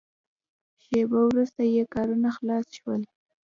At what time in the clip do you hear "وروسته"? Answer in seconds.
1.29-1.61